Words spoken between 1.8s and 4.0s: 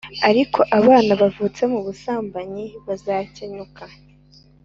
busambanyi bazakenyuka,